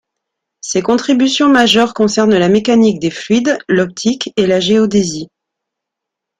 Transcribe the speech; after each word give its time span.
Ses 0.61 0.81
contributions 0.81 1.47
majeures 1.47 1.93
concernent 1.93 2.35
la 2.39 2.49
mécanique 2.49 2.97
des 2.99 3.11
fluides, 3.11 3.59
l'optique 3.69 4.31
et 4.35 4.47
la 4.47 4.59
géodésie. 4.59 5.29